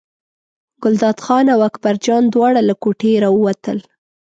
[0.83, 3.79] ګلداد خان او اکبرجان دواړه له کوټې راووتل.